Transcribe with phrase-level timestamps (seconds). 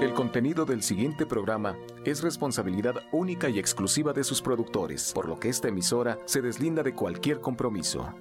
[0.00, 5.40] El contenido del siguiente programa es responsabilidad única y exclusiva de sus productores, por lo
[5.40, 8.14] que esta emisora se deslinda de cualquier compromiso.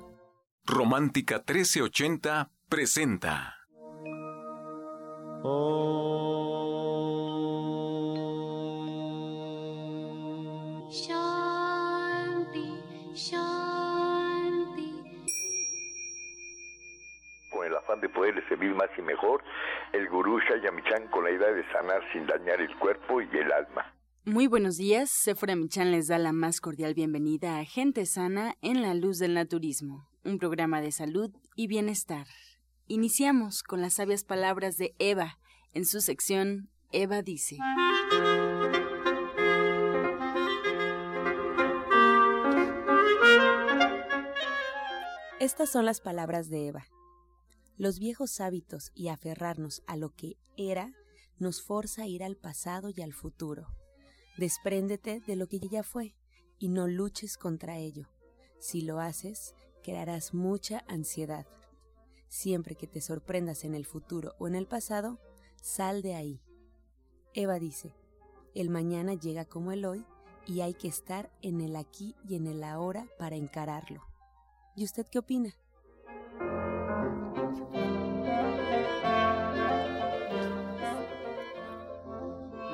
[0.66, 3.54] Romántica 1380 presenta.
[5.44, 6.37] Shanti,
[18.02, 19.43] De poderle servir más y mejor,
[19.93, 23.94] el gurú Shayamichan con la idea de sanar sin dañar el cuerpo y el alma.
[24.26, 28.81] Muy buenos días, Sephora Michan les da la más cordial bienvenida a Gente Sana en
[28.81, 32.27] la Luz del Naturismo, un programa de salud y bienestar.
[32.88, 35.38] Iniciamos con las sabias palabras de Eva
[35.73, 37.58] en su sección Eva dice.
[45.39, 46.88] Estas son las palabras de Eva.
[47.77, 50.94] Los viejos hábitos y aferrarnos a lo que era
[51.38, 53.67] nos forza a ir al pasado y al futuro.
[54.38, 56.16] Despréndete de lo que ya fue
[56.58, 58.08] y no luches contra ello.
[58.59, 61.45] Si lo haces, crearás mucha ansiedad.
[62.28, 65.20] Siempre que te sorprendas en el futuro o en el pasado,
[65.61, 66.42] sal de ahí.
[67.36, 67.94] Eva dice,
[68.55, 70.03] el mañana llega como el hoy
[70.48, 74.02] y hay que estar en el aquí y en el ahora para encararlo.
[74.75, 75.55] ¿Y usted qué opina?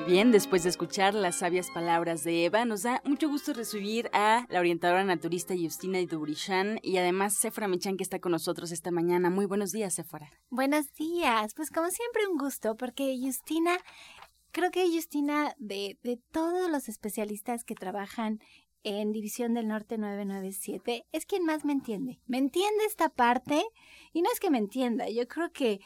[0.06, 4.46] Bien, después de escuchar las sabias palabras de Eva, nos da mucho gusto recibir a
[4.50, 9.30] la orientadora naturista Justina Dubrichan y además Sephora Michan que está con nosotros esta mañana.
[9.30, 10.30] Muy buenos días, Sephora.
[10.50, 11.54] Buenos días.
[11.56, 13.78] Pues como siempre un gusto porque Justina,
[14.52, 18.40] creo que Justina de, de todos los especialistas que trabajan
[18.84, 22.20] en División del Norte 997 es quien más me entiende.
[22.28, 23.64] Me entiende esta parte
[24.12, 25.80] y no es que me entienda, yo creo que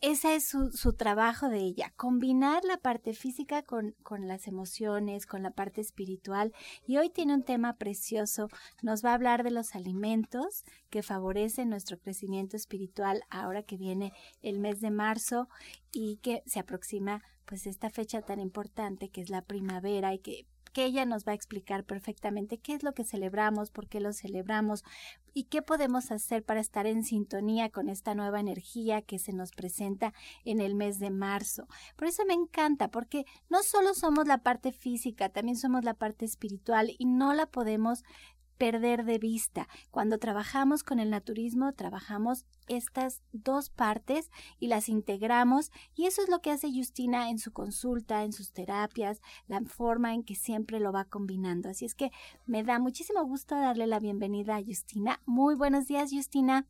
[0.00, 5.26] ese es su, su trabajo de ella, combinar la parte física con, con las emociones,
[5.26, 6.52] con la parte espiritual.
[6.86, 8.48] Y hoy tiene un tema precioso.
[8.82, 14.12] Nos va a hablar de los alimentos que favorecen nuestro crecimiento espiritual ahora que viene
[14.40, 15.48] el mes de marzo
[15.92, 20.46] y que se aproxima pues esta fecha tan importante que es la primavera y que
[20.84, 24.84] ella nos va a explicar perfectamente qué es lo que celebramos, por qué lo celebramos
[25.34, 29.52] y qué podemos hacer para estar en sintonía con esta nueva energía que se nos
[29.52, 30.12] presenta
[30.44, 31.68] en el mes de marzo.
[31.96, 36.24] Por eso me encanta, porque no solo somos la parte física, también somos la parte
[36.24, 38.04] espiritual y no la podemos
[38.58, 39.68] perder de vista.
[39.90, 46.28] Cuando trabajamos con el naturismo, trabajamos estas dos partes y las integramos y eso es
[46.28, 50.80] lo que hace Justina en su consulta, en sus terapias, la forma en que siempre
[50.80, 51.70] lo va combinando.
[51.70, 52.10] Así es que
[52.46, 55.20] me da muchísimo gusto darle la bienvenida a Justina.
[55.24, 56.66] Muy buenos días, Justina.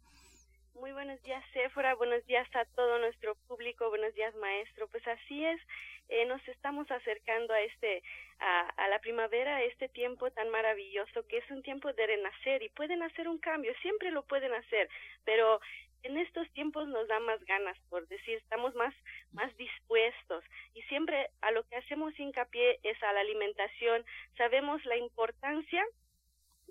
[0.74, 1.96] Muy buenos días, Sephora.
[1.96, 3.88] Buenos días a todo nuestro público.
[3.88, 4.86] Buenos días, maestro.
[4.88, 5.60] Pues así es,
[6.08, 8.02] eh, nos estamos acercando a este,
[8.38, 12.62] a, a, la primavera, a este tiempo tan maravilloso que es un tiempo de renacer
[12.62, 13.72] y pueden hacer un cambio.
[13.82, 14.88] Siempre lo pueden hacer,
[15.24, 15.60] pero
[16.02, 18.94] en estos tiempos nos da más ganas, por decir, estamos más,
[19.32, 24.04] más dispuestos y siempre a lo que hacemos hincapié es a la alimentación.
[24.36, 25.84] Sabemos la importancia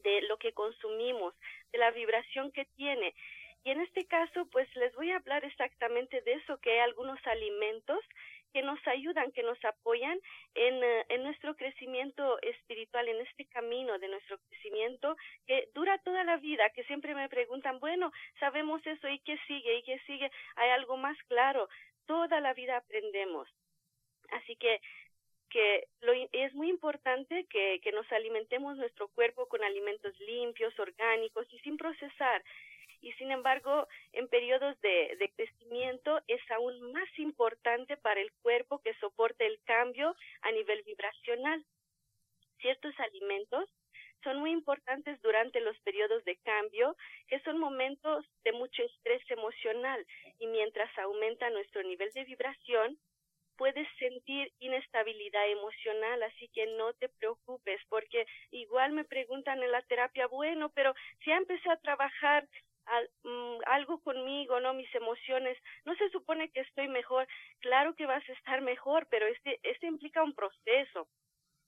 [0.04, 1.34] de lo que consumimos,
[1.72, 3.14] de la vibración que tiene.
[3.64, 7.20] Y en este caso, pues les voy a hablar exactamente de eso, que hay algunos
[7.28, 8.00] alimentos
[8.58, 10.20] que nos ayudan, que nos apoyan
[10.56, 16.24] en, uh, en nuestro crecimiento espiritual, en este camino de nuestro crecimiento que dura toda
[16.24, 20.32] la vida, que siempre me preguntan, bueno, sabemos eso y qué sigue y qué sigue,
[20.56, 21.70] hay algo más claro,
[22.08, 23.48] toda la vida aprendemos.
[24.32, 24.82] Así que
[25.52, 31.46] que lo, es muy importante que, que nos alimentemos nuestro cuerpo con alimentos limpios, orgánicos
[31.54, 32.44] y sin procesar
[33.02, 38.94] y sin embargo en periodos de, crecimiento es aún más importante para el cuerpo que
[38.96, 41.64] soporte el cambio a nivel vibracional.
[42.60, 43.70] Ciertos alimentos
[44.24, 46.98] son muy importantes durante los periodos de cambio,
[47.28, 50.06] que son momentos de mucho estrés emocional
[50.40, 52.98] y mientras aumenta nuestro nivel de vibración,
[53.58, 59.82] puedes sentir inestabilidad emocional, así que no te preocupes, porque igual me preguntan en la
[59.82, 62.48] terapia, bueno, pero si ya empecé a trabajar
[62.88, 64.74] al, mm, algo conmigo, ¿no?
[64.74, 67.28] Mis emociones, no se supone que estoy mejor,
[67.60, 71.08] claro que vas a estar mejor, pero este, este implica un proceso.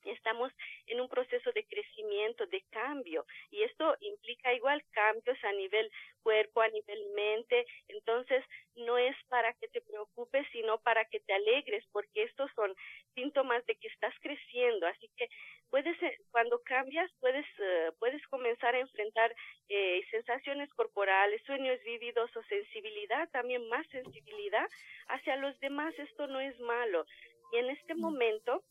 [0.04, 0.51] estamos
[0.88, 5.92] en un proceso de crecimiento, de cambio, y esto implica igual cambios a nivel
[6.24, 8.44] cuerpo, a nivel mente, entonces
[8.75, 12.74] no es para que te preocupes, sino para que te alegres, porque estos son
[13.13, 15.27] síntomas de que estás creciendo, así que
[15.69, 19.33] puedes, eh, cuando cambias, puedes, eh, puedes comenzar a enfrentar
[19.69, 24.68] eh, sensaciones corporales, sueños vívidos o sensibilidad, también más sensibilidad
[25.07, 27.06] hacia los demás, esto no es malo,
[27.51, 28.00] y en este mm.
[28.00, 28.63] momento,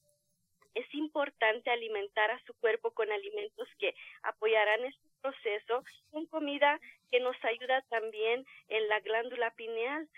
[0.75, 6.79] es importante alimentar a su cuerpo con alimentos que apoyarán este proceso, con comida
[7.11, 10.09] que nos ayuda también en la glándula pineal.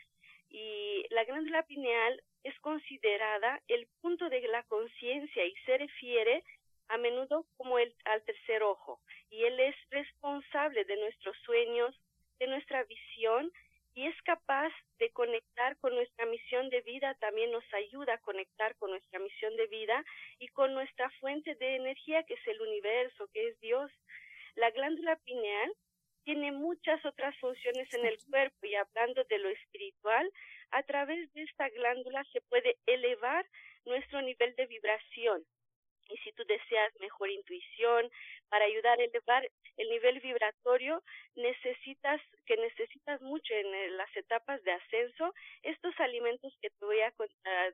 [0.51, 6.45] Y la glándula pineal es considerada el punto de la conciencia y se refiere
[6.91, 9.01] a menudo como el al tercer ojo.
[9.31, 11.99] Y él es responsable de nuestros sueños,
[12.39, 13.51] de nuestra visión
[13.95, 18.77] y es capaz de conectar con nuestra misión de vida, también nos ayuda a conectar
[18.77, 20.05] con nuestra misión de vida
[20.39, 23.91] y con nuestra fuente de energía que es el universo, que es Dios.
[24.55, 25.73] La glándula pineal
[26.25, 30.31] tiene muchas otras funciones en el cuerpo y hablando de lo espiritual,
[30.71, 33.45] a través de esta glándula se puede elevar
[33.85, 35.45] nuestro nivel de vibración.
[36.11, 38.11] Y si tú deseas mejor intuición,
[38.49, 41.03] para ayudar a elevar el nivel vibratorio,
[41.37, 47.13] necesitas, que necesitas mucho en las etapas de ascenso, estos alimentos que te voy a,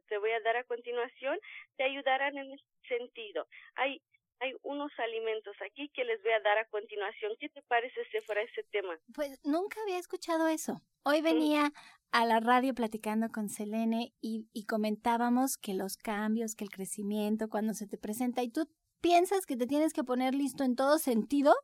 [0.08, 1.38] te voy a dar a continuación
[1.76, 3.46] te ayudarán en este sentido.
[3.74, 4.02] Hay
[4.38, 7.32] hay unos alimentos aquí que les voy a dar a continuación.
[7.40, 8.98] ¿Qué te parece, fuera ese tema?
[9.14, 10.82] Pues nunca había escuchado eso.
[11.04, 11.72] Hoy venía
[12.12, 17.48] a la radio platicando con Selene y, y comentábamos que los cambios, que el crecimiento,
[17.48, 18.68] cuando se te presenta y tú
[19.00, 21.54] piensas que te tienes que poner listo en todo sentido,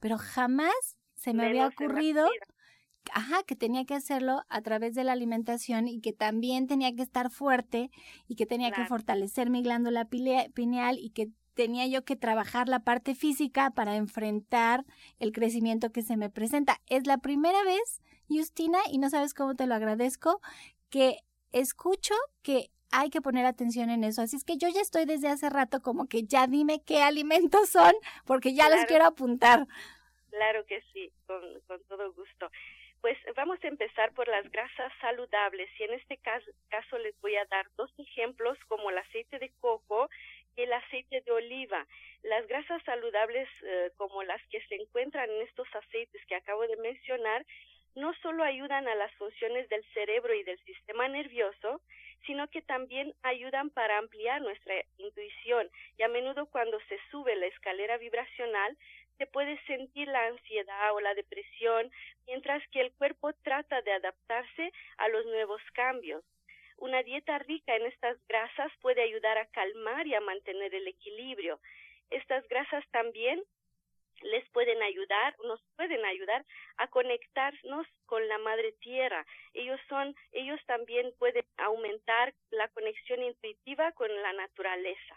[0.00, 2.28] pero jamás se me había ocurrido
[3.12, 7.02] ajá, que tenía que hacerlo a través de la alimentación y que también tenía que
[7.02, 7.90] estar fuerte
[8.28, 12.80] y que tenía que fortalecer mi glándula pineal y que tenía yo que trabajar la
[12.80, 14.84] parte física para enfrentar
[15.18, 16.80] el crecimiento que se me presenta.
[16.86, 18.00] Es la primera vez,
[18.36, 20.40] Justina, y no sabes cómo te lo agradezco,
[20.90, 21.18] que
[21.52, 24.22] escucho que hay que poner atención en eso.
[24.22, 27.70] Así es que yo ya estoy desde hace rato como que ya dime qué alimentos
[27.70, 27.94] son,
[28.26, 29.66] porque ya los quiero apuntar.
[30.30, 32.50] Claro que sí, con, con todo gusto.
[33.00, 37.34] Pues vamos a empezar por las grasas saludables y en este caso, caso les voy
[37.34, 40.08] a dar dos ejemplos como el aceite de coco
[40.56, 41.84] y el aceite de oliva.
[42.22, 46.76] Las grasas saludables eh, como las que se encuentran en estos aceites que acabo de
[46.76, 47.44] mencionar
[47.94, 51.80] no solo ayudan a las funciones del cerebro y del sistema nervioso,
[52.26, 55.68] sino que también ayudan para ampliar nuestra intuición
[55.98, 58.76] y a menudo cuando se sube la escalera vibracional
[59.18, 61.90] se puede sentir la ansiedad o la depresión
[62.26, 66.24] mientras que el cuerpo trata de adaptarse a los nuevos cambios.
[66.78, 71.60] Una dieta rica en estas grasas puede ayudar a calmar y a mantener el equilibrio.
[72.10, 73.42] Estas grasas también
[74.24, 76.44] les pueden ayudar, nos pueden ayudar
[76.76, 79.24] a conectarnos con la madre tierra.
[79.54, 85.16] Ellos son, ellos también pueden aumentar la conexión intuitiva con la naturaleza.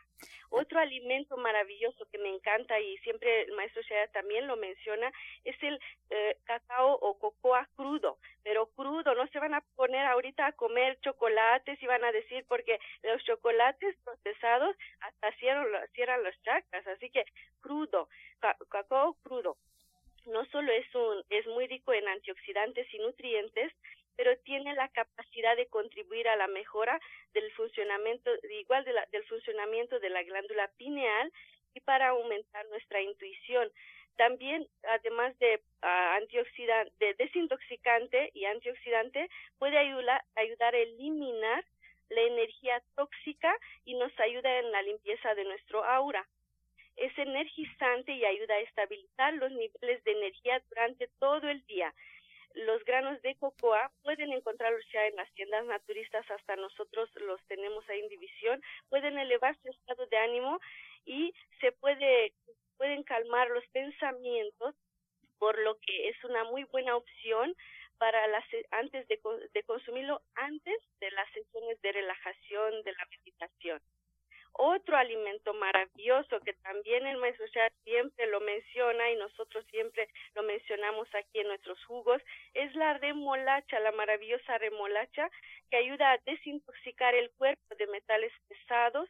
[0.50, 5.12] Otro alimento maravilloso que me encanta y siempre el maestro Shaya también lo menciona
[5.44, 5.78] es el
[6.10, 10.98] eh, cacao o cocoa crudo, pero crudo, no se van a poner ahorita a comer
[11.02, 17.26] chocolates y van a decir porque los chocolates procesados hasta cierran los chakras, así que
[17.60, 18.08] crudo,
[18.70, 19.58] cacao crudo
[20.26, 23.72] no solo es un es muy rico en antioxidantes y nutrientes,
[24.16, 27.00] pero tiene la capacidad de contribuir a la mejora
[27.34, 28.32] del funcionamiento
[28.62, 31.32] igual de la, del funcionamiento de la glándula pineal
[31.74, 33.72] y para aumentar nuestra intuición.
[34.16, 35.88] También, además de uh,
[36.22, 39.30] antioxidante, de desintoxicante y antioxidante,
[39.60, 41.66] puede ayudar a eliminar
[42.10, 46.26] la energía tóxica y nos ayuda en la limpieza de nuestro aura
[46.96, 51.94] es energizante y ayuda a estabilizar los niveles de energía durante todo el día.
[52.54, 57.88] Los granos de cocoa pueden encontrarlos ya en las tiendas naturistas, hasta nosotros los tenemos
[57.90, 60.60] ahí en división, pueden elevar su estado de ánimo
[61.06, 62.34] y se puede,
[62.78, 64.74] pueden calmar los pensamientos,
[65.38, 67.54] por lo que es una muy buena opción
[67.98, 69.20] para las antes de,
[69.54, 73.82] de consumirlo antes de las sesiones de relajación de la meditación.
[74.58, 80.44] Otro alimento maravilloso que también el maestro Shah siempre lo menciona y nosotros siempre lo
[80.44, 82.22] mencionamos aquí en nuestros jugos
[82.54, 85.30] es la remolacha, la maravillosa remolacha
[85.70, 89.10] que ayuda a desintoxicar el cuerpo de metales pesados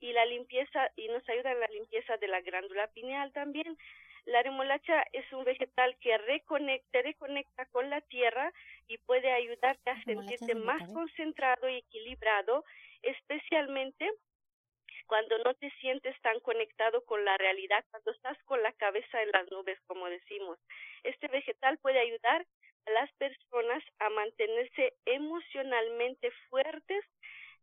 [0.00, 3.76] y la limpieza y nos ayuda en la limpieza de la glándula pineal también.
[4.24, 8.50] La remolacha es un vegetal que reconecta, reconecta con la tierra
[8.88, 12.64] y puede ayudarte a sentirte más concentrado y equilibrado,
[13.02, 14.10] especialmente
[15.06, 19.30] cuando no te sientes tan conectado con la realidad, cuando estás con la cabeza en
[19.30, 20.58] las nubes, como decimos.
[21.02, 22.46] Este vegetal puede ayudar
[22.86, 27.04] a las personas a mantenerse emocionalmente fuertes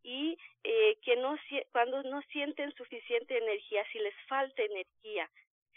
[0.02, 1.36] y eh, que no
[1.72, 5.28] cuando no sienten suficiente energía, si les falta energía.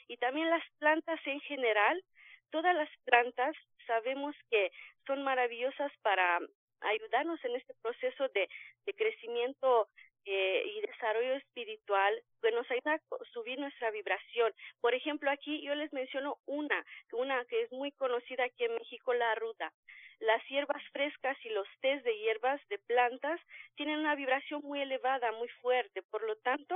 [0.07, 2.03] Y también las plantas en general,
[2.49, 3.55] todas las plantas
[3.87, 4.71] sabemos que
[5.07, 6.39] son maravillosas para
[6.81, 8.49] ayudarnos en este proceso de,
[8.85, 9.87] de crecimiento
[10.25, 14.53] eh, y desarrollo espiritual, que nos ayuda a subir nuestra vibración.
[14.79, 19.13] Por ejemplo, aquí yo les menciono una, una que es muy conocida aquí en México,
[19.13, 19.71] la ruda.
[20.19, 23.39] Las hierbas frescas y los tés de hierbas de plantas
[23.75, 26.03] tienen una vibración muy elevada, muy fuerte.
[26.03, 26.75] Por lo tanto,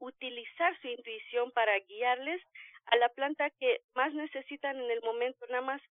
[0.00, 2.42] utilizar su intuición para guiarles
[2.86, 5.82] a la planta que más necesitan en el momento, nada más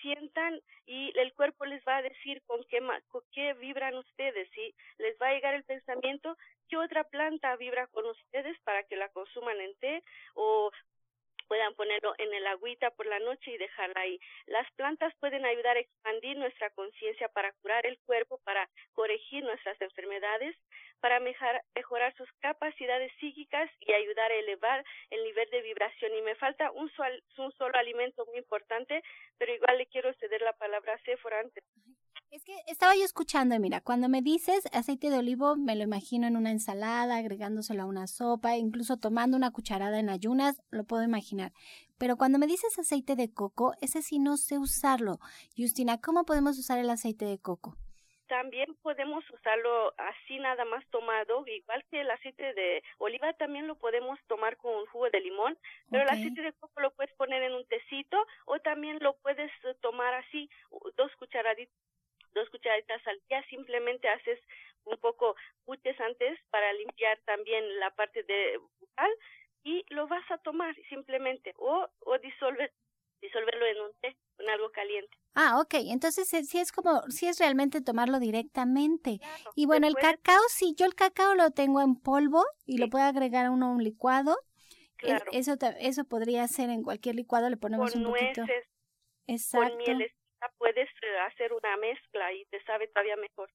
[0.00, 4.74] sientan y el cuerpo les va a decir con qué, con qué vibran ustedes, y
[4.98, 6.36] les va a llegar el pensamiento
[6.68, 10.02] qué otra planta vibra con ustedes para que la consuman en té
[10.34, 10.70] o
[11.48, 14.18] puedan ponerlo en el agüita por la noche y dejarla ahí.
[14.46, 19.80] Las plantas pueden ayudar a expandir nuestra conciencia para curar el cuerpo, para corregir nuestras
[19.80, 20.56] enfermedades,
[21.00, 26.12] para mejorar sus capacidades psíquicas y ayudar a elevar el nivel de vibración.
[26.14, 26.90] Y me falta un,
[27.38, 29.02] un solo alimento muy importante,
[29.38, 31.62] pero igual le quiero ceder la palabra a Sephora antes.
[32.30, 36.26] Es que estaba yo escuchando, mira, cuando me dices aceite de olivo, me lo imagino
[36.26, 41.04] en una ensalada, agregándoselo a una sopa, incluso tomando una cucharada en ayunas, lo puedo
[41.04, 41.52] imaginar.
[41.98, 45.18] Pero cuando me dices aceite de coco, ese sí no sé usarlo.
[45.56, 47.76] Justina, ¿cómo podemos usar el aceite de coco?
[48.28, 53.76] También podemos usarlo así nada más tomado, igual que el aceite de oliva también lo
[53.76, 55.56] podemos tomar con un jugo de limón,
[55.90, 59.52] pero el aceite de coco lo puedes poner en un tecito o también lo puedes
[59.80, 60.50] tomar así,
[60.96, 61.74] dos cucharaditas
[62.36, 64.38] dos cucharaditas al día, simplemente haces
[64.84, 69.10] un poco puches antes para limpiar también la parte de bucal
[69.64, 72.72] y lo vas a tomar simplemente o, o disolver,
[73.20, 75.16] disolverlo en un té, en algo caliente.
[75.36, 75.74] Ah, ok.
[75.90, 79.20] Entonces, eh, sí es como, sí es realmente tomarlo directamente.
[79.54, 83.04] y bueno, el cacao, sí, yo el cacao lo tengo en polvo y lo puedo
[83.04, 84.36] agregar a uno un licuado.
[84.96, 85.26] Claro.
[85.32, 88.44] Eso, eso podría ser en cualquier licuado, le ponemos un poquito.
[89.26, 89.68] Exacto.
[89.68, 90.10] Con miel
[90.58, 93.50] puedes eh, hacer una mezcla y te sabe todavía mejor.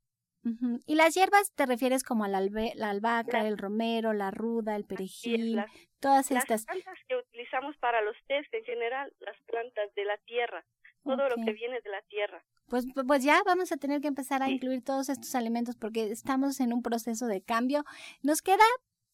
[0.88, 4.86] ¿Y las hierbas te refieres como a la, la albahaca, el romero, la ruda, el
[4.86, 5.64] perejil,
[6.00, 6.66] todas estas?
[6.66, 10.66] Las plantas que utilizamos para los test en general, las plantas de la tierra,
[11.04, 12.44] todo lo que viene de la tierra.
[12.68, 16.60] Pues, pues ya vamos a tener que empezar a incluir todos estos alimentos porque estamos
[16.60, 17.84] en un proceso de cambio.
[18.24, 18.64] Nos queda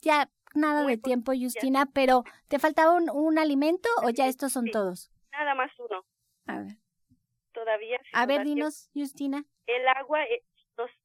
[0.02, 4.66] ya nada de tiempo, Justina, pero ¿te faltaba un, un alimento o ya estos son
[4.72, 5.12] todos?
[5.32, 6.06] Nada más uno.
[6.46, 6.78] A ver
[7.58, 8.00] todavía.
[8.14, 9.44] A ver, dinos, Justina.
[9.66, 10.20] El agua,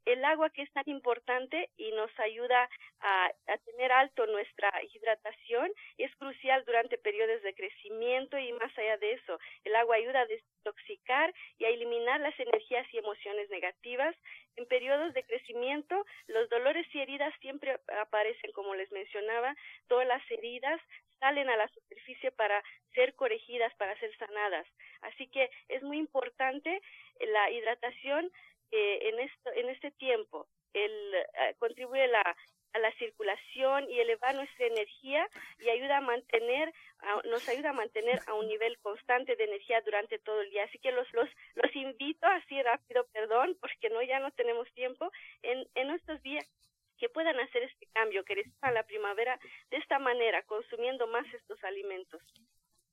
[0.05, 2.69] el agua que es tan importante y nos ayuda
[3.01, 8.97] a, a, tener alto nuestra hidratación es crucial durante periodos de crecimiento y más allá
[8.99, 9.39] de eso.
[9.65, 14.15] El agua ayuda a desintoxicar y a eliminar las energías y emociones negativas.
[14.57, 19.55] En periodos de crecimiento, los dolores y heridas siempre aparecen, como les mencionaba,
[19.89, 20.81] todas las heridas
[21.23, 22.63] salen a la superficie para
[22.95, 24.67] ser corregidas, para ser sanadas.
[25.03, 26.83] Así que es muy importante
[27.21, 28.31] la hidratación
[28.73, 30.49] eh, en, esto, en este tiempo.
[30.73, 32.37] El, eh, contribuye la,
[32.73, 35.29] a la circulación y elevar nuestra energía
[35.61, 36.73] y ayuda a mantener,
[37.25, 40.65] nos ayuda a mantener a un nivel constante de energía durante todo el día.
[40.65, 45.11] Así que los, los, los invito así rápido, perdón, porque no ya no tenemos tiempo,
[45.43, 46.47] en, en estos días
[46.99, 49.39] que puedan hacer este cambio, que a la primavera
[49.71, 52.23] de esta manera, consumiendo más estos alimentos.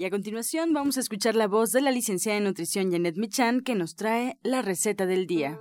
[0.00, 3.62] Y a continuación vamos a escuchar la voz de la licenciada en nutrición Janet Michan
[3.62, 5.58] que nos trae la receta del día.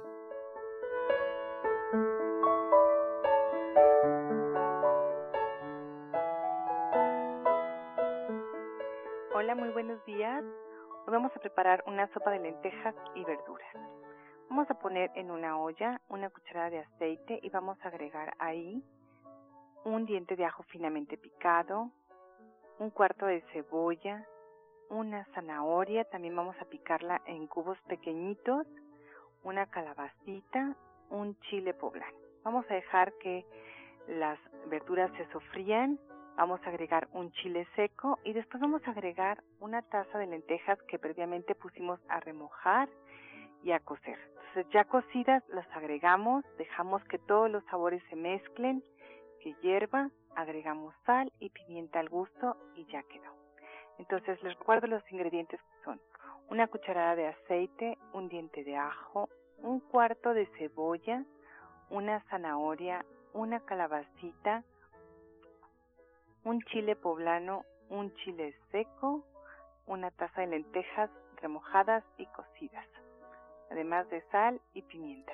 [9.34, 10.44] Hola, muy buenos días.
[11.08, 13.76] Hoy vamos a preparar una sopa de lentejas y verduras.
[14.52, 18.84] Vamos a poner en una olla una cucharada de aceite y vamos a agregar ahí
[19.84, 21.92] un diente de ajo finamente picado,
[22.80, 24.26] un cuarto de cebolla,
[24.90, 28.66] una zanahoria, también vamos a picarla en cubos pequeñitos,
[29.44, 30.76] una calabacita,
[31.10, 32.18] un chile poblano.
[32.44, 33.46] Vamos a dejar que
[34.08, 36.00] las verduras se sofrían,
[36.38, 40.82] vamos a agregar un chile seco y después vamos a agregar una taza de lentejas
[40.84, 42.90] que previamente pusimos a remojar
[43.64, 44.18] y a cocer.
[44.30, 48.84] Entonces ya cocidas las agregamos, dejamos que todos los sabores se mezclen,
[49.42, 53.34] que hierva, agregamos sal y pimienta al gusto y ya quedó.
[53.98, 56.00] Entonces les recuerdo los ingredientes que son
[56.50, 59.30] una cucharada de aceite, un diente de ajo,
[59.60, 61.24] un cuarto de cebolla,
[61.90, 64.64] una zanahoria, una calabacita,
[66.44, 69.24] un chile poblano, un chile seco,
[69.86, 71.10] una taza de lentejas
[71.42, 72.88] remojadas y cocidas,
[73.70, 75.34] además de sal y pimienta.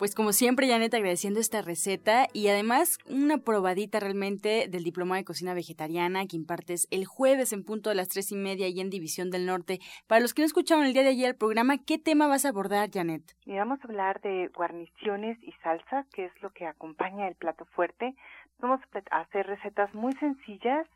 [0.00, 5.26] Pues como siempre, Janet, agradeciendo esta receta y además una probadita realmente del Diploma de
[5.26, 8.88] Cocina Vegetariana que impartes el jueves en punto de las tres y media y en
[8.88, 9.78] División del Norte.
[10.06, 12.48] Para los que no escucharon el día de ayer el programa, ¿qué tema vas a
[12.48, 13.36] abordar, Janet?
[13.44, 17.66] Y vamos a hablar de guarniciones y salsa, que es lo que acompaña el plato
[17.66, 18.14] fuerte.
[18.58, 18.80] Vamos
[19.10, 20.86] a hacer recetas muy sencillas,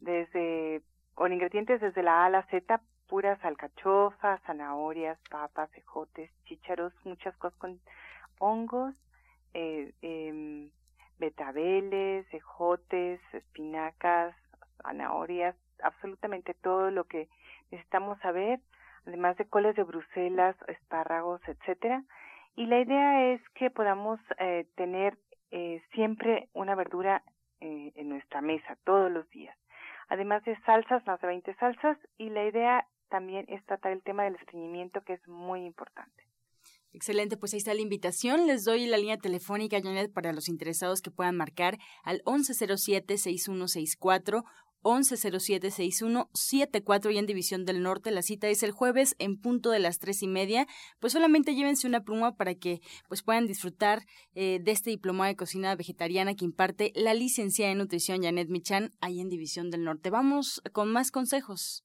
[0.00, 0.82] desde
[1.14, 7.34] con ingredientes desde la A a la Z, puras alcachofas, zanahorias, papas, ejotes, chícharos, muchas
[7.38, 7.80] cosas con
[8.38, 8.94] hongos,
[9.54, 10.68] eh, eh,
[11.18, 14.34] betabeles, ejotes, espinacas,
[14.82, 17.28] zanahorias, absolutamente todo lo que
[17.70, 18.60] necesitamos saber,
[19.06, 22.04] además de coles de Bruselas, espárragos, etcétera.
[22.56, 25.18] Y la idea es que podamos eh, tener
[25.50, 27.22] eh, siempre una verdura
[27.60, 29.56] eh, en nuestra mesa todos los días.
[30.08, 34.24] Además de salsas, más de 20 salsas, y la idea también es tratar el tema
[34.24, 36.23] del estreñimiento, que es muy importante.
[36.94, 38.46] Excelente, pues ahí está la invitación.
[38.46, 44.44] Les doy la línea telefónica, Janet, para los interesados que puedan marcar al 1107-6164,
[44.84, 48.12] 1107-6174 y en División del Norte.
[48.12, 50.68] La cita es el jueves en punto de las tres y media.
[51.00, 55.34] Pues solamente llévense una pluma para que pues puedan disfrutar eh, de este diploma de
[55.34, 60.10] cocina vegetariana que imparte la licenciada en nutrición Janet Michan ahí en División del Norte.
[60.10, 61.84] Vamos con más consejos.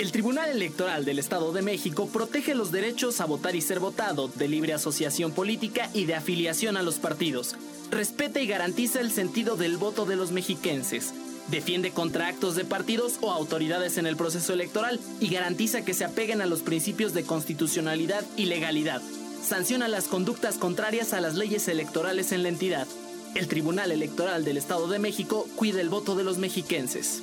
[0.00, 4.28] El Tribunal Electoral del Estado de México protege los derechos a votar y ser votado,
[4.28, 7.54] de libre asociación política y de afiliación a los partidos.
[7.90, 11.12] Respeta y garantiza el sentido del voto de los mexiquenses.
[11.48, 16.06] Defiende contra actos de partidos o autoridades en el proceso electoral y garantiza que se
[16.06, 19.02] apeguen a los principios de constitucionalidad y legalidad.
[19.46, 22.88] Sanciona las conductas contrarias a las leyes electorales en la entidad.
[23.34, 27.22] El Tribunal Electoral del Estado de México cuida el voto de los mexiquenses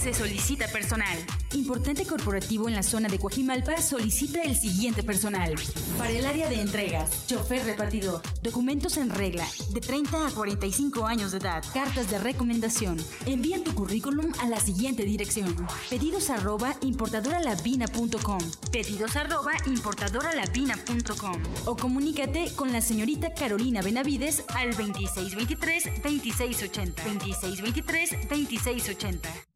[0.00, 1.18] se solicita personal.
[1.52, 5.54] Importante corporativo en la zona de Coajimalpa solicita el siguiente personal.
[5.98, 11.32] Para el área de entregas, chofer repartidor, documentos en regla, de 30 a 45 años
[11.32, 12.96] de edad, cartas de recomendación.
[13.26, 15.54] Envía tu currículum a la siguiente dirección.
[15.90, 18.40] Pedidos arroba importadoralabina.com.
[18.72, 21.42] Pedidos arroba importadoralabina.com.
[21.66, 27.02] O comunícate con la señorita Carolina Benavides al 2623 2680.
[27.04, 29.49] 2623 2680.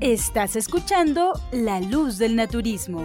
[0.00, 3.04] Estás escuchando La Luz del Naturismo.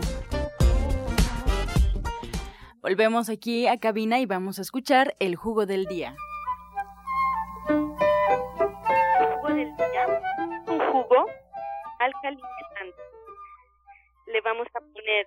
[2.84, 6.16] Volvemos aquí a cabina y vamos a escuchar el jugo del día.
[7.66, 10.22] jugo del día,
[10.68, 11.26] un jugo
[11.98, 13.02] alcalinizante.
[14.28, 15.26] Le vamos a poner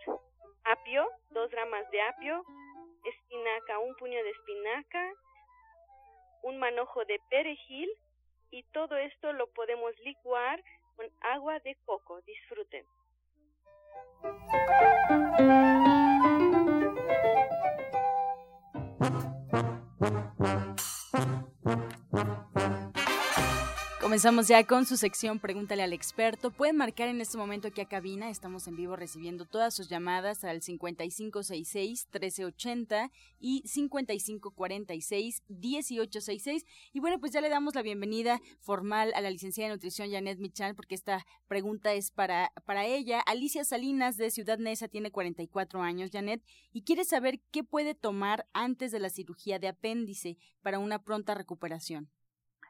[0.66, 2.44] apio, dos ramas de apio,
[3.04, 5.12] espinaca, un puño de espinaca,
[6.44, 7.90] un manojo de perejil
[8.52, 10.62] y todo esto lo podemos licuar
[10.96, 12.20] con agua de coco.
[12.22, 12.84] Disfruten.
[24.06, 26.52] Comenzamos ya con su sección Pregúntale al experto.
[26.52, 28.30] Pueden marcar en este momento aquí a cabina.
[28.30, 36.64] Estamos en vivo recibiendo todas sus llamadas al 5566-1380 y 5546-1866.
[36.92, 40.38] Y bueno, pues ya le damos la bienvenida formal a la licenciada de nutrición Janet
[40.38, 43.18] Michan porque esta pregunta es para, para ella.
[43.22, 48.46] Alicia Salinas de Ciudad Neza tiene 44 años, Janet, y quiere saber qué puede tomar
[48.52, 52.08] antes de la cirugía de apéndice para una pronta recuperación.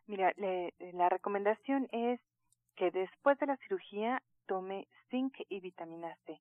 [0.06, 2.20] Mira, le, la recomendación es
[2.76, 6.40] que después de la cirugía tome zinc y vitamina C.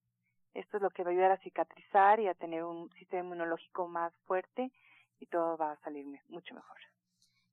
[0.53, 3.87] Esto es lo que va a ayudar a cicatrizar y a tener un sistema inmunológico
[3.87, 4.71] más fuerte
[5.19, 6.77] y todo va a salir mucho mejor.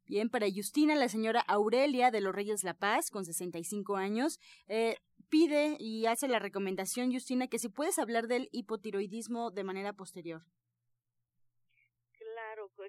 [0.07, 4.97] Bien, para Justina, la señora Aurelia de los Reyes La Paz, con 65 años, eh,
[5.29, 10.43] pide y hace la recomendación, Justina, que si puedes hablar del hipotiroidismo de manera posterior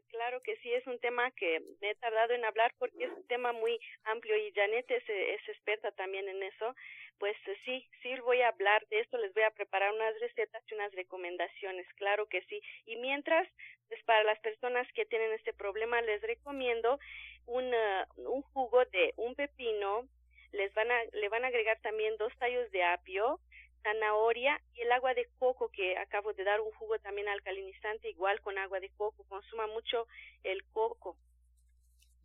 [0.10, 3.28] claro que sí, es un tema que me he tardado en hablar porque es un
[3.28, 5.04] tema muy amplio y Janet es,
[5.48, 6.76] experta también en eso.
[7.20, 10.64] Pues eh, sí, sí voy a hablar de esto, les voy a preparar unas recetas
[10.70, 12.62] y unas recomendaciones, claro que sí.
[12.86, 13.48] Y mientras,
[13.88, 17.00] pues para las personas que tienen este problema, les recomiendo
[17.46, 20.08] un, eh, un jugo de un pepino,
[20.52, 23.40] les van a, le van a agregar también dos tallos de apio,
[23.84, 28.42] zanahoria y el agua de coco que acabo de dar un jugo también alcalinizante igual
[28.42, 29.24] con agua de coco.
[29.26, 30.08] Consuma mucho
[30.44, 31.18] el coco.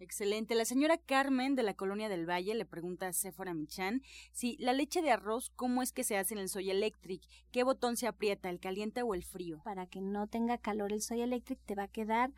[0.00, 0.54] Excelente.
[0.54, 4.72] La señora Carmen de la Colonia del Valle le pregunta a Sephora Michan si la
[4.72, 7.22] leche de arroz, ¿cómo es que se hace en el Soy Electric?
[7.50, 9.60] ¿Qué botón se aprieta, el caliente o el frío?
[9.64, 12.30] Para que no tenga calor el Soy Electric te va a quedar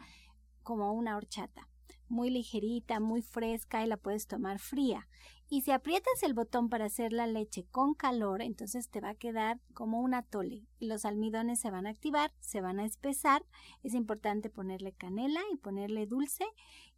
[0.63, 1.69] como una horchata
[2.11, 5.09] muy ligerita, muy fresca y la puedes tomar fría.
[5.49, 9.15] Y si aprietas el botón para hacer la leche con calor, entonces te va a
[9.15, 10.67] quedar como un atole.
[10.79, 13.45] Los almidones se van a activar, se van a espesar.
[13.83, 16.45] Es importante ponerle canela y ponerle dulce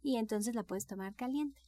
[0.01, 1.61] y entonces la puedes tomar caliente.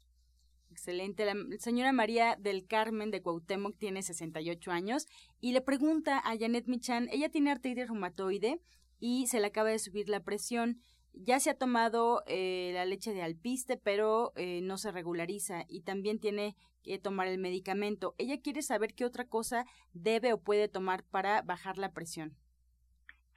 [0.69, 1.25] Excelente.
[1.25, 5.07] La señora María del Carmen de Cuauhtémoc tiene 68 años
[5.39, 8.59] y le pregunta a Janet Michan, ella tiene artritis reumatoide
[8.99, 10.81] y se le acaba de subir la presión
[11.17, 15.81] ya se ha tomado eh, la leche de alpiste, pero eh, no se regulariza y
[15.81, 18.15] también tiene que tomar el medicamento.
[18.17, 22.35] Ella quiere saber qué otra cosa debe o puede tomar para bajar la presión.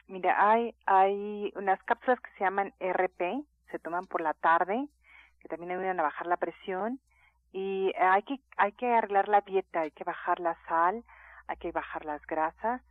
[0.06, 4.88] Mira, hay, hay unas cápsulas que se llaman RP, se toman por la tarde,
[5.40, 7.00] que también ayudan a bajar la presión
[7.52, 11.04] y hay que, hay que arreglar la dieta, hay que bajar la sal,
[11.46, 12.82] hay que bajar las grasas,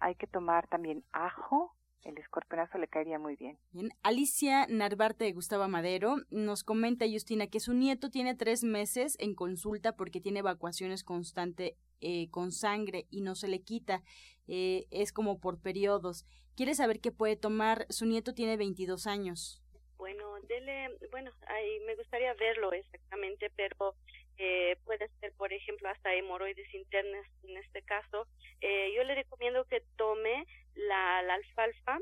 [0.00, 3.58] hay que tomar también ajo, el escorpionazo le caería muy bien.
[3.72, 3.90] bien.
[4.02, 9.34] Alicia Narvarte de Gustavo Madero nos comenta, Justina, que su nieto tiene tres meses en
[9.34, 14.02] consulta porque tiene evacuaciones constante eh, con sangre y no se le quita.
[14.46, 16.26] Eh, es como por periodos.
[16.56, 17.86] Quiere saber qué puede tomar.
[17.88, 19.62] Su nieto tiene 22 años.
[19.96, 23.94] Bueno, dele, bueno, ahí me gustaría verlo exactamente, pero
[24.38, 28.26] eh, puede ser, por ejemplo, hasta hemorroides internas en este caso.
[28.60, 31.98] Eh, yo le recomiendo que tome la, alfalfa,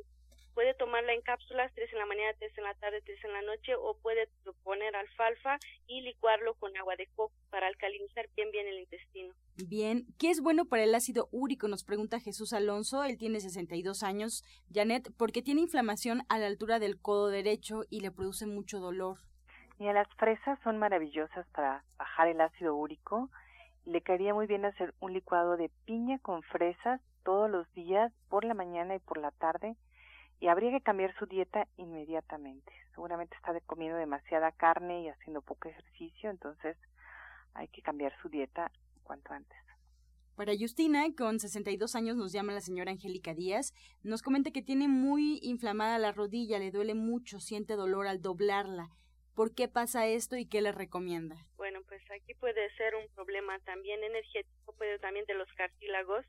[0.54, 3.42] puede tomarla en cápsulas, tres en la mañana, tres en la tarde, tres en la
[3.42, 4.28] noche, o puede
[4.62, 9.34] poner alfalfa y licuarlo con agua de coco para alcalinizar bien bien el intestino.
[9.68, 11.68] Bien, ¿qué es bueno para el ácido úrico?
[11.68, 14.42] Nos pregunta Jesús Alonso, él tiene 62 años,
[14.72, 19.18] Janet, porque tiene inflamación a la altura del codo derecho y le produce mucho dolor.
[19.90, 23.30] Las fresas son maravillosas para bajar el ácido úrico.
[23.84, 28.44] Le caería muy bien hacer un licuado de piña con fresas todos los días, por
[28.44, 29.74] la mañana y por la tarde.
[30.38, 32.72] Y habría que cambiar su dieta inmediatamente.
[32.94, 36.76] Seguramente está comiendo demasiada carne y haciendo poco ejercicio, entonces
[37.54, 38.70] hay que cambiar su dieta
[39.02, 39.58] cuanto antes.
[40.36, 43.74] Para Justina, con 62 años, nos llama la señora Angélica Díaz.
[44.04, 48.90] Nos comenta que tiene muy inflamada la rodilla, le duele mucho, siente dolor al doblarla.
[49.34, 51.36] ¿Por qué pasa esto y qué le recomienda?
[51.56, 56.24] Bueno, pues aquí puede ser un problema también energético, puede también de los cartílagos.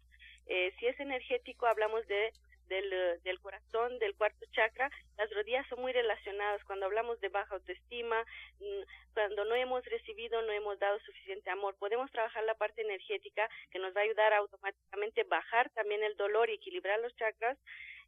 [0.47, 2.31] Eh, si es energético, hablamos de
[2.67, 6.63] del, del corazón, del cuarto chakra, las rodillas son muy relacionadas.
[6.65, 8.23] Cuando hablamos de baja autoestima,
[8.59, 13.49] mm, cuando no hemos recibido, no hemos dado suficiente amor, podemos trabajar la parte energética
[13.71, 17.57] que nos va a ayudar a automáticamente bajar también el dolor y equilibrar los chakras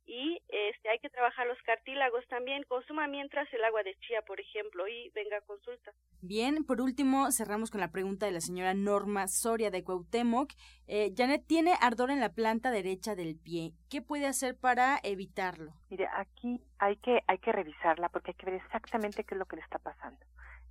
[0.05, 4.39] y este hay que trabajar los cartílagos también consuma mientras el agua de chía por
[4.39, 5.91] ejemplo y venga a consulta.
[6.21, 10.53] Bien por último cerramos con la pregunta de la señora Norma Soria de Cuauhtémoc.
[10.87, 13.73] Eh, Janet tiene ardor en la planta derecha del pie.
[13.89, 18.45] Qué puede hacer para evitarlo mire aquí hay que hay que revisarla porque hay que
[18.45, 20.19] ver exactamente qué es lo que le está pasando.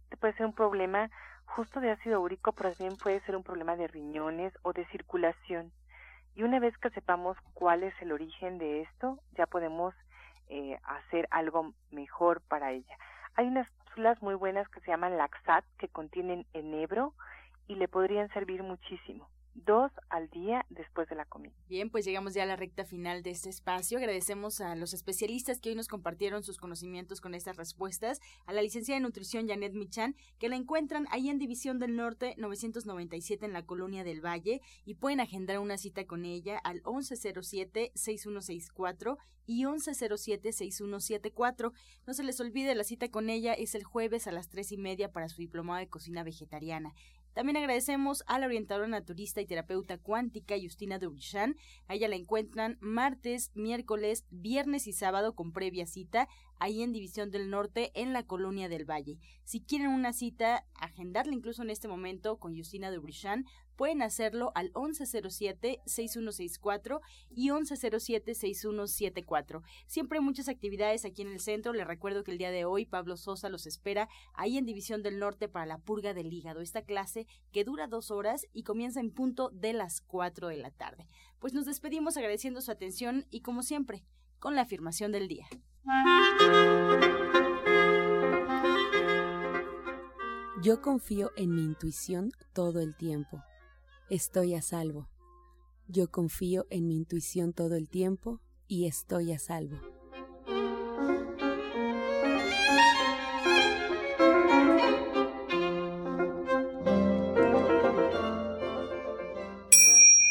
[0.05, 1.11] Este puede ser un problema
[1.47, 5.73] justo de ácido úrico pero también puede ser un problema de riñones o de circulación
[6.35, 9.94] y una vez que sepamos cuál es el origen de esto, ya podemos
[10.49, 12.99] eh, hacer algo mejor para ella.
[13.35, 17.14] Hay unas cápsulas muy buenas que se llaman Laxat, que contienen enebro
[17.68, 21.55] y le podrían servir muchísimo dos al día después de la comida.
[21.69, 23.99] Bien, pues llegamos ya a la recta final de este espacio.
[23.99, 28.62] Agradecemos a los especialistas que hoy nos compartieron sus conocimientos con estas respuestas, a la
[28.62, 33.53] licenciada de nutrición Janet Michan, que la encuentran ahí en División del Norte 997 en
[33.53, 41.73] la Colonia del Valle y pueden agendar una cita con ella al 1107-6164 y 1107-6174.
[42.07, 44.79] No se les olvide, la cita con ella es el jueves a las tres y
[44.79, 46.95] media para su diplomado de cocina vegetariana.
[47.35, 51.57] También agradecemos a la orientadora naturista y terapeuta cuántica Justina Duchan.
[51.88, 57.31] A ella la encuentran martes, miércoles, viernes y sábado con previa cita ahí en División
[57.31, 59.19] del Norte en la Colonia del Valle.
[59.45, 63.45] Si quieren una cita, agendarla incluso en este momento con Justina Duchan,
[63.77, 69.62] pueden hacerlo al 1107-6164 y 1107-6174.
[69.87, 71.73] Siempre hay muchas actividades aquí en el centro.
[71.73, 75.19] Les recuerdo que el día de hoy Pablo Sosa los espera ahí en División del
[75.19, 76.61] Norte para la purga del hígado.
[76.61, 80.71] Esta clase que dura dos horas y comienza en punto de las 4 de la
[80.71, 81.09] tarde.
[81.38, 84.05] Pues nos despedimos agradeciendo su atención y como siempre,
[84.38, 85.47] con la afirmación del día.
[90.62, 93.42] Yo confío en mi intuición todo el tiempo.
[94.09, 95.09] Estoy a salvo.
[95.87, 99.77] Yo confío en mi intuición todo el tiempo y estoy a salvo.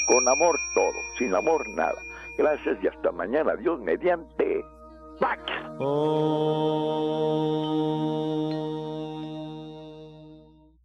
[0.08, 2.02] Con amor todo, sin amor nada.
[2.38, 3.56] Gracias y hasta mañana.
[3.56, 4.53] Dios mediante.
[5.24, 5.40] Pax.
[5.80, 7.14] Oh.